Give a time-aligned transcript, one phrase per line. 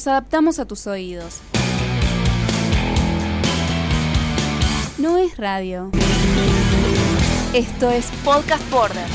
[0.00, 1.42] Nos adaptamos a tus oídos.
[4.96, 5.90] No es radio.
[7.52, 9.06] Esto es Podcast Border.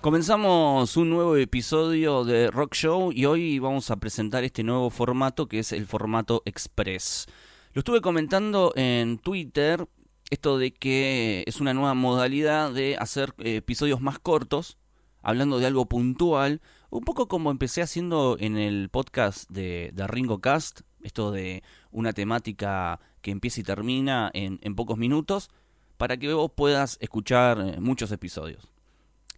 [0.00, 5.46] Comenzamos un nuevo episodio de Rock Show y hoy vamos a presentar este nuevo formato
[5.46, 7.26] que es el formato Express.
[7.74, 9.86] Lo estuve comentando en Twitter,
[10.30, 14.78] esto de que es una nueva modalidad de hacer eh, episodios más cortos,
[15.20, 20.80] hablando de algo puntual, un poco como empecé haciendo en el podcast de, Ringo Cast,
[21.02, 25.50] esto de una temática que empieza y termina en, en pocos minutos,
[25.96, 28.68] para que vos puedas escuchar eh, muchos episodios.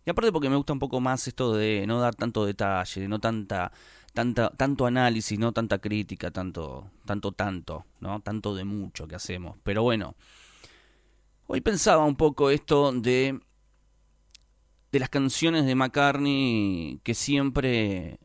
[0.05, 3.09] Y aparte porque me gusta un poco más esto de no dar tanto detalle, de
[3.09, 3.71] no tanta,
[4.13, 8.21] tanta, tanto análisis, no tanta crítica, tanto, tanto, tanto, ¿no?
[8.21, 9.59] Tanto de mucho que hacemos.
[9.63, 10.17] Pero bueno,
[11.47, 13.41] hoy pensaba un poco esto de
[14.93, 18.19] de las canciones de McCartney que siempre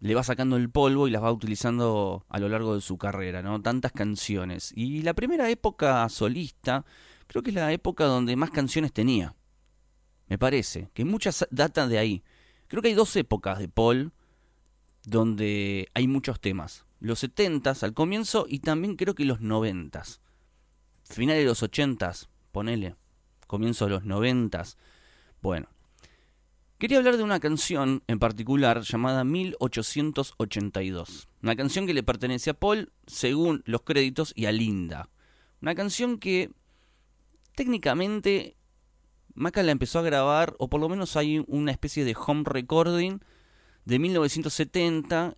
[0.00, 3.40] le va sacando el polvo y las va utilizando a lo largo de su carrera,
[3.40, 3.62] ¿no?
[3.62, 4.72] Tantas canciones.
[4.74, 6.84] Y la primera época solista,
[7.28, 9.36] creo que es la época donde más canciones tenía.
[10.26, 12.24] Me parece, que muchas datan de ahí.
[12.66, 14.12] Creo que hay dos épocas de Paul
[15.04, 16.84] donde hay muchos temas.
[16.98, 20.02] Los 70 al comienzo y también creo que los 90
[21.04, 22.12] Finales de los 80
[22.50, 22.96] ponele.
[23.46, 24.64] Comienzo de los 90
[25.42, 25.68] Bueno,
[26.82, 31.28] Quería hablar de una canción en particular llamada 1882.
[31.40, 35.08] Una canción que le pertenece a Paul según los créditos y a Linda.
[35.60, 36.50] Una canción que
[37.54, 38.56] técnicamente
[39.32, 43.20] Maca la empezó a grabar, o por lo menos hay una especie de home recording
[43.84, 45.36] de 1970.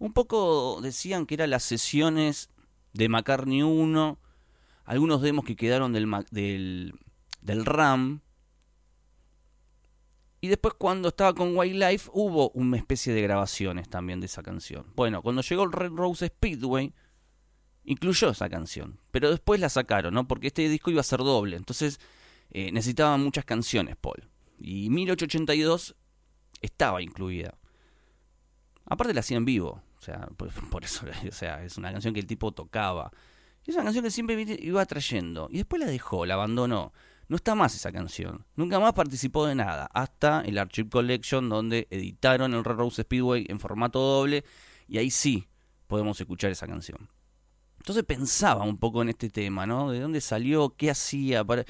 [0.00, 2.50] Un poco decían que eran las sesiones
[2.94, 4.18] de McCartney 1,
[4.86, 6.94] algunos demos que quedaron del, del,
[7.42, 8.22] del RAM,
[10.40, 14.86] y después cuando estaba con Wildlife hubo una especie de grabaciones también de esa canción.
[14.96, 16.94] Bueno, cuando llegó el Red Rose Speedway,
[17.84, 18.98] incluyó esa canción.
[19.10, 20.26] Pero después la sacaron, ¿no?
[20.26, 21.56] Porque este disco iba a ser doble.
[21.56, 22.00] Entonces
[22.50, 24.28] eh, necesitaban muchas canciones, Paul.
[24.58, 25.94] Y 1882
[26.62, 27.58] estaba incluida.
[28.86, 29.82] Aparte la hacía en vivo.
[29.98, 33.10] O sea, por, por eso, o sea, es una canción que el tipo tocaba.
[33.66, 35.48] Y es una canción que siempre iba trayendo.
[35.50, 36.92] Y después la dejó, la abandonó.
[37.30, 38.44] No está más esa canción.
[38.56, 39.88] Nunca más participó de nada.
[39.94, 44.44] Hasta el Archive Collection, donde editaron el Rose Speedway en formato doble.
[44.88, 45.46] Y ahí sí
[45.86, 47.08] podemos escuchar esa canción.
[47.78, 49.92] Entonces pensaba un poco en este tema, ¿no?
[49.92, 50.74] ¿De dónde salió?
[50.76, 51.44] ¿Qué hacía?
[51.44, 51.64] ¿Por,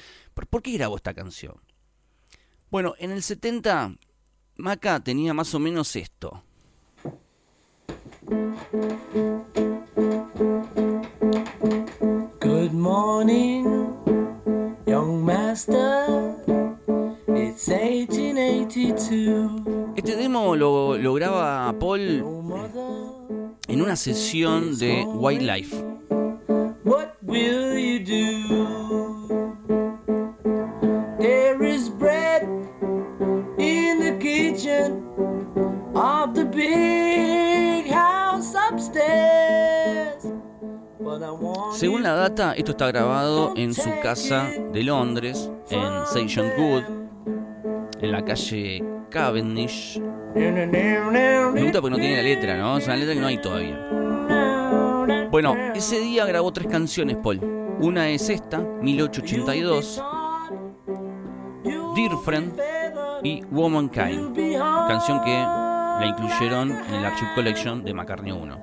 [0.63, 1.53] qué grabó esta canción?
[2.71, 3.97] Bueno, en el 70,
[4.55, 6.43] Maca tenía más o menos esto.
[12.39, 13.60] Good morning.
[19.95, 22.23] Este demo lo, lo graba Paul
[23.67, 25.75] en una sesión de Wildlife.
[26.83, 28.50] What will you do?
[41.73, 46.53] Según la data, esto está grabado en su casa de Londres, en St.
[46.57, 46.83] Good,
[48.01, 50.01] en la calle Cavendish.
[50.35, 52.77] Me gusta porque no tiene la letra, ¿no?
[52.77, 53.87] Es una letra que no hay todavía.
[55.29, 57.39] Bueno, ese día grabó tres canciones, Paul.
[57.79, 60.03] Una es esta, 1882,
[61.95, 62.53] Dear Friend
[63.23, 64.35] y Womankind,
[64.87, 68.57] canción que la incluyeron en el Archive Collection de McCartney 1.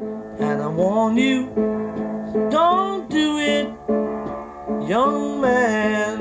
[2.50, 3.68] Don't do it,
[4.88, 6.18] young man.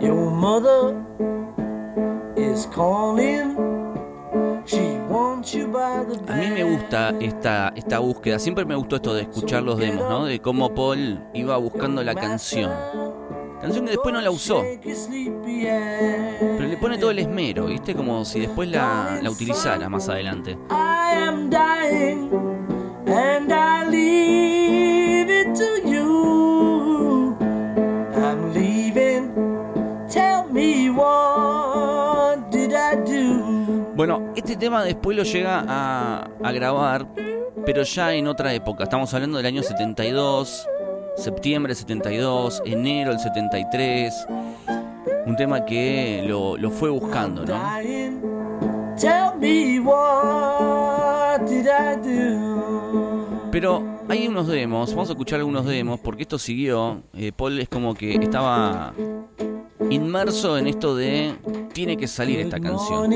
[0.00, 0.96] Your mother
[2.36, 3.70] is calling.
[6.28, 10.08] A mí me gusta esta, esta búsqueda, siempre me gustó esto de escuchar los demos,
[10.08, 10.26] ¿no?
[10.26, 12.70] De cómo Paul iba buscando la canción.
[13.60, 14.62] Canción que después no la usó.
[16.40, 17.94] Pero le pone todo el esmero, ¿viste?
[17.94, 20.56] Como si después la, la utilizara más adelante.
[33.94, 37.06] Bueno, este tema después lo llega a, a grabar,
[37.66, 38.84] pero ya en otra época.
[38.84, 40.66] Estamos hablando del año 72,
[41.20, 44.26] septiembre 72, enero del 73.
[45.26, 47.54] Un tema que lo, lo fue buscando, ¿no?
[53.50, 57.02] Pero hay unos demos, vamos a escuchar algunos demos, porque esto siguió.
[57.14, 58.94] Eh, Paul es como que estaba
[59.90, 61.34] inmerso en esto de
[61.72, 63.10] tiene que salir esta canción.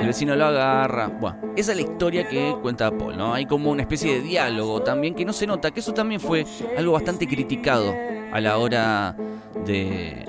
[0.00, 1.08] El vecino lo agarra.
[1.08, 3.34] Bueno, esa es la historia que cuenta Paul, ¿no?
[3.34, 6.44] Hay como una especie de diálogo también que no se nota, que eso también fue
[6.76, 7.94] algo bastante criticado
[8.32, 9.16] a la hora
[9.64, 10.26] de,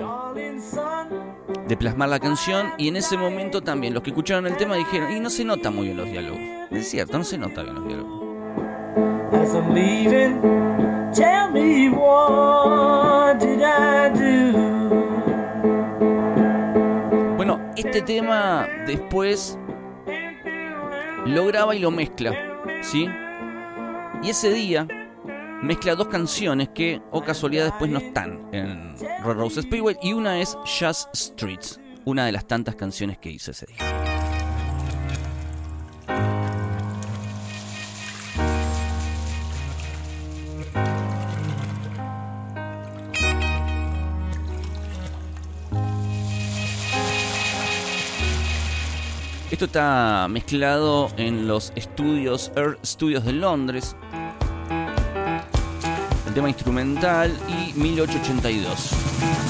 [1.68, 2.72] de plasmar la canción.
[2.78, 5.70] Y en ese momento también los que escucharon el tema dijeron, y no se nota
[5.70, 6.40] muy bien los diálogos.
[6.70, 8.19] Es cierto, no se nota bien los diálogos.
[9.40, 10.40] As I'm leaving,
[11.14, 14.52] tell me what did I do?
[17.36, 19.58] Bueno, este tema después
[21.24, 22.34] lo graba y lo mezcla,
[22.82, 23.08] ¿sí?
[24.22, 24.86] Y ese día
[25.62, 29.96] mezcla dos canciones que, o casualidad, después no están en Rose Speedway.
[30.02, 34.09] Y una es Just Streets, una de las tantas canciones que hizo ese día.
[49.60, 53.94] Esto está mezclado en los estudios Earth Studios de Londres.
[56.26, 59.49] El tema instrumental y 1882.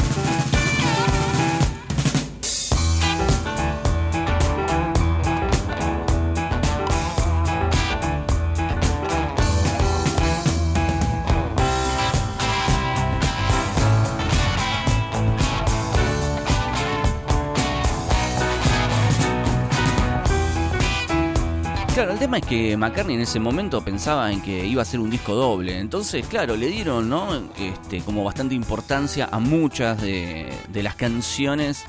[22.31, 25.35] Tema es que McCartney en ese momento pensaba en que iba a ser un disco
[25.35, 25.81] doble.
[25.81, 27.29] Entonces, claro, le dieron, ¿no?
[27.59, 31.85] Este, como bastante importancia a muchas de, las canciones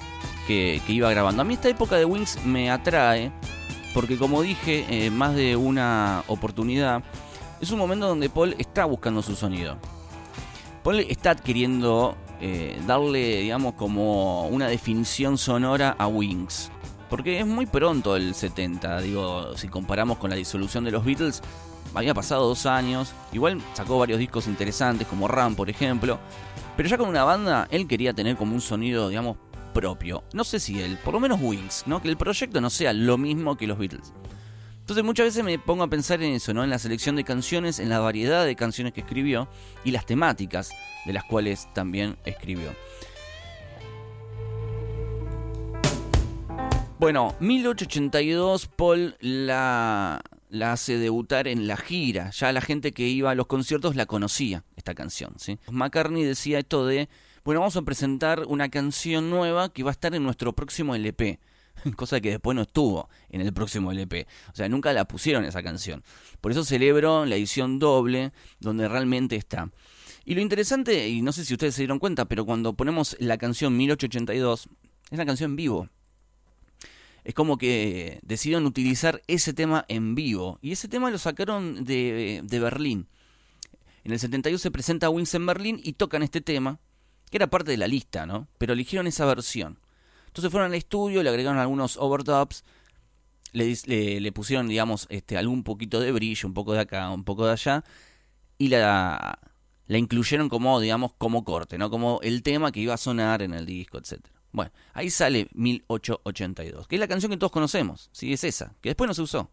[0.48, 1.44] que, que iba grabando.
[1.44, 3.32] A mí esta época de Wings me atrae,
[3.94, 7.04] porque como dije, eh, más de una oportunidad,
[7.62, 9.78] es un momento donde Paul está buscando su sonido.
[10.84, 16.72] Paul está queriendo eh, darle, digamos, como una definición sonora a Wings.
[17.12, 21.42] Porque es muy pronto el 70, digo, si comparamos con la disolución de los Beatles,
[21.94, 26.20] había pasado dos años, igual sacó varios discos interesantes como Ram, por ejemplo,
[26.78, 29.36] pero ya con una banda él quería tener como un sonido, digamos,
[29.74, 30.24] propio.
[30.32, 32.02] No sé si él, por lo menos Wings, ¿no?
[32.02, 34.14] Que el proyecto no sea lo mismo que los Beatles.
[34.80, 36.64] Entonces muchas veces me pongo a pensar en eso, ¿no?
[36.64, 39.50] En la selección de canciones, en la variedad de canciones que escribió
[39.84, 40.72] y las temáticas
[41.06, 42.70] de las cuales también escribió.
[47.02, 52.30] Bueno, 1882 Paul la, la hace debutar en la gira.
[52.30, 55.34] Ya la gente que iba a los conciertos la conocía, esta canción.
[55.40, 55.58] ¿sí?
[55.72, 57.10] McCartney decía esto de,
[57.44, 61.40] bueno, vamos a presentar una canción nueva que va a estar en nuestro próximo LP.
[61.96, 64.28] Cosa que después no estuvo en el próximo LP.
[64.54, 66.04] O sea, nunca la pusieron esa canción.
[66.40, 69.72] Por eso celebro la edición doble, donde realmente está.
[70.24, 73.40] Y lo interesante, y no sé si ustedes se dieron cuenta, pero cuando ponemos la
[73.40, 74.70] canción 1882,
[75.10, 75.90] es una canción en vivo
[77.24, 80.60] es como que decidieron utilizar ese tema en vivo.
[80.62, 83.08] Y ese tema lo sacaron de, de Berlín.
[84.04, 86.80] En el 72 se presenta Wings en Berlín y tocan este tema,
[87.30, 88.48] que era parte de la lista, ¿no?
[88.58, 89.80] Pero eligieron esa versión.
[90.28, 92.64] Entonces fueron al estudio, le agregaron algunos overdubs,
[93.52, 97.24] le, le, le pusieron, digamos, este, algún poquito de brillo, un poco de acá, un
[97.24, 97.84] poco de allá.
[98.58, 99.40] y la,
[99.88, 101.90] la incluyeron como, digamos, como corte, ¿no?
[101.90, 104.41] Como el tema que iba a sonar en el disco, etcétera.
[104.52, 108.90] Bueno, ahí sale 1882, que es la canción que todos conocemos, sí, es esa, que
[108.90, 109.50] después no se usó.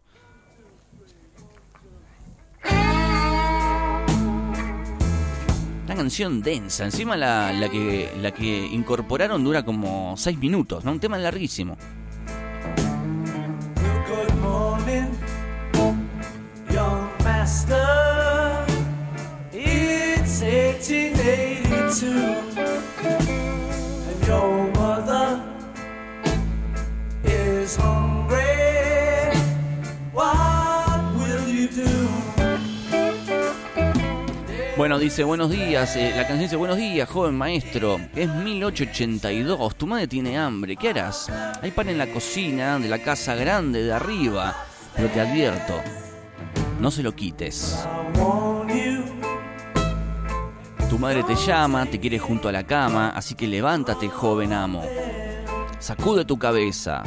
[5.85, 10.93] Una canción densa, encima la, que, la que incorporaron dura como 6 minutos, ¿no?
[10.93, 11.79] Un tema larguísimo.
[14.07, 15.09] Good morning,
[16.71, 18.67] young master.
[19.53, 22.38] It's 1882,
[34.79, 39.89] Bueno, dice buenos días, eh, la canción dice buenos días, joven maestro, es 1882, tu
[39.89, 41.29] madre tiene hambre, ¿qué harás?
[41.61, 44.55] Hay pan en la cocina de la casa grande de arriba,
[44.95, 45.75] pero te advierto,
[46.79, 47.85] no se lo quites.
[50.89, 54.85] Tu madre te llama, te quiere junto a la cama, así que levántate, joven amo.
[55.81, 57.03] Sacude tu cabeza.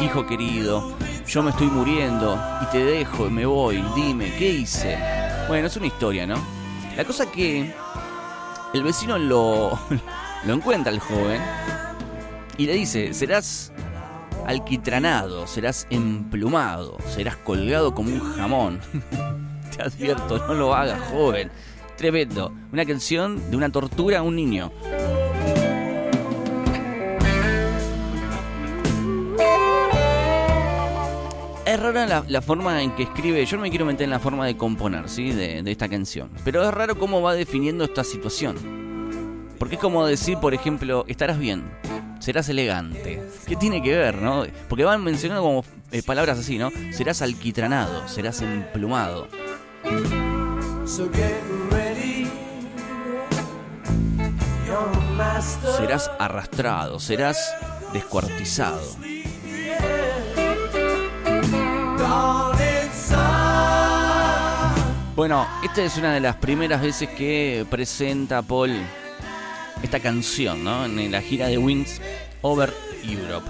[0.00, 3.84] Hijo querido, yo me estoy muriendo y te dejo y me voy.
[3.96, 5.19] Dime, ¿qué hice?
[5.50, 6.36] Bueno, es una historia, ¿no?
[6.96, 7.74] La cosa que
[8.72, 9.76] el vecino lo,
[10.44, 11.42] lo encuentra al joven
[12.56, 13.72] y le dice, serás
[14.46, 18.78] alquitranado, serás emplumado, serás colgado como un jamón.
[19.76, 21.50] Te advierto, no lo hagas, joven.
[21.96, 22.54] Tremendo.
[22.72, 24.70] Una canción de una tortura a un niño.
[31.80, 33.42] Es rara la, forma en que escribe.
[33.46, 35.32] Yo no me quiero meter en la forma de componer, ¿sí?
[35.32, 36.28] De, esta canción.
[36.44, 39.48] Pero es raro cómo va definiendo esta situación.
[39.58, 41.64] Porque es como decir, por ejemplo, estarás bien,
[42.18, 43.22] serás elegante.
[43.46, 44.44] ¿Qué tiene que ver, no?
[44.68, 46.70] Porque van mencionando como eh, palabras así, ¿no?
[46.92, 49.28] Serás alquitranado, serás emplumado.
[55.78, 57.54] Serás arrastrado, serás
[57.94, 58.82] descuartizado.
[65.20, 68.72] Bueno, esta es una de las primeras veces que presenta Paul
[69.82, 70.86] esta canción, ¿no?
[70.86, 72.00] En la gira de Wings
[72.40, 72.72] Over
[73.04, 73.46] Europe.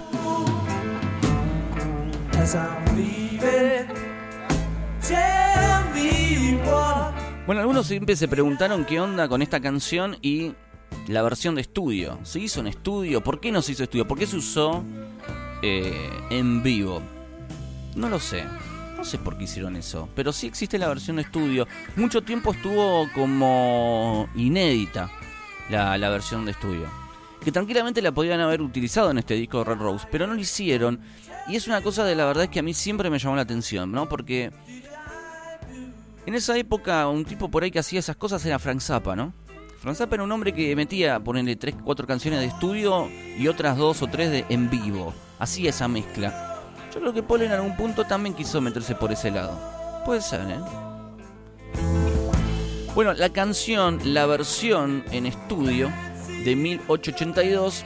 [7.45, 10.53] Bueno, algunos siempre se preguntaron qué onda con esta canción y
[11.07, 12.19] la versión de estudio.
[12.23, 13.23] ¿Se hizo en estudio?
[13.23, 14.07] ¿Por qué no se hizo estudio?
[14.07, 14.83] ¿Por qué se usó
[15.61, 17.01] eh, en vivo?
[17.95, 18.45] No lo sé.
[18.97, 20.09] No sé por qué hicieron eso.
[20.15, 21.67] Pero sí existe la versión de estudio.
[21.95, 25.09] Mucho tiempo estuvo como inédita
[25.69, 26.87] la, la versión de estudio.
[27.43, 30.07] Que tranquilamente la podían haber utilizado en este disco de Red Rose.
[30.11, 30.99] Pero no lo hicieron.
[31.47, 33.91] Y es una cosa de la verdad que a mí siempre me llamó la atención,
[33.91, 34.07] ¿no?
[34.07, 34.51] Porque
[36.25, 39.33] en esa época, un tipo por ahí que hacía esas cosas era Frank Zappa, ¿no?
[39.79, 43.75] Frank Zappa era un hombre que metía, ponerle tres, cuatro canciones de estudio y otras
[43.75, 45.13] dos o tres de en vivo.
[45.39, 46.50] Hacía esa mezcla.
[46.93, 49.57] Yo creo que Paul en algún punto también quiso meterse por ese lado.
[50.05, 50.59] Puede ser, ¿eh?
[52.93, 55.89] Bueno, la canción, la versión en estudio
[56.43, 57.85] de 1882,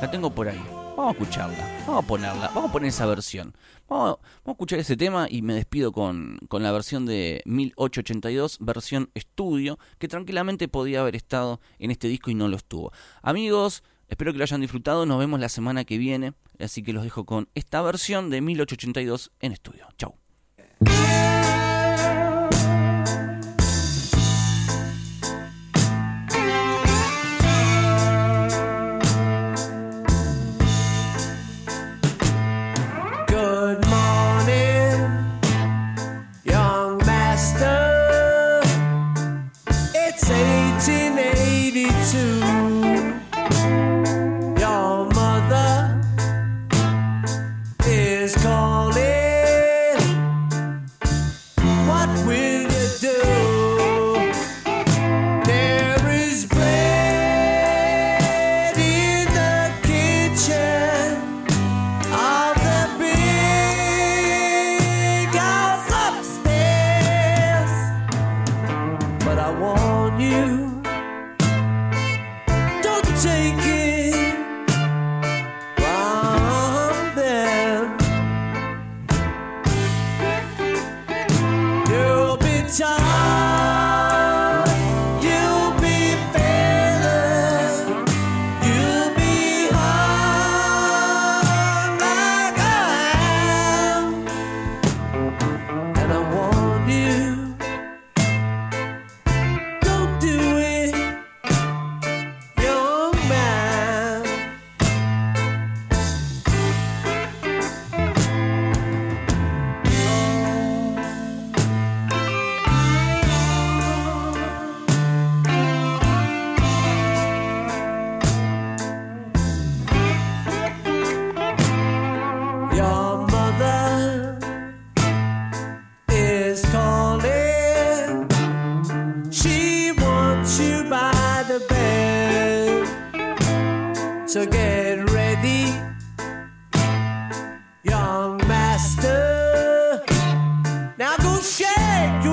[0.00, 0.60] la tengo por ahí.
[0.96, 3.54] Vamos a escucharla, vamos a ponerla, vamos a poner esa versión.
[3.86, 8.58] Vamos, vamos a escuchar ese tema y me despido con, con la versión de 1882,
[8.60, 12.92] versión estudio, que tranquilamente podía haber estado en este disco y no lo estuvo.
[13.22, 17.04] Amigos, espero que lo hayan disfrutado, nos vemos la semana que viene, así que los
[17.04, 19.88] dejo con esta versión de 1882 en estudio.
[19.98, 20.14] Chau.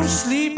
[0.07, 0.52] sleep.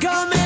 [0.00, 0.41] coming.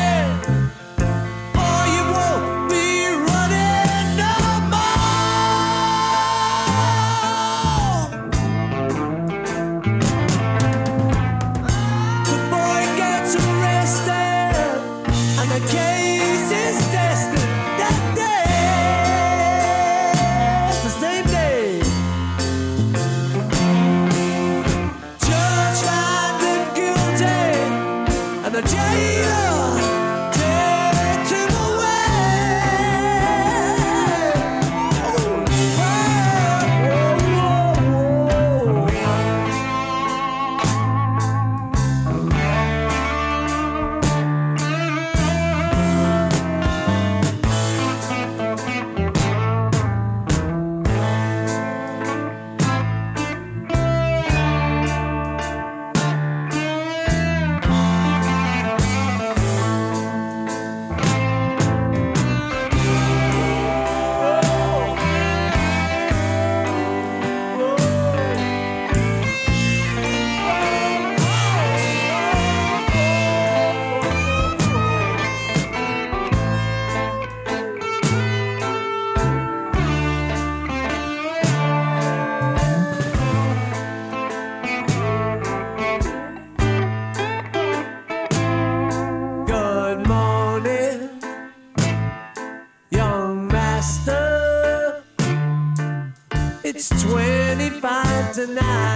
[98.46, 98.95] tonight.